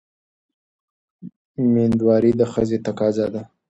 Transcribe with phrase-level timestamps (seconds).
[1.73, 3.41] مېندواري د ښځې تقاضا ده.